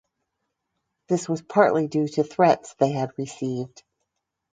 [1.09, 3.83] This was partly due to threats they had received.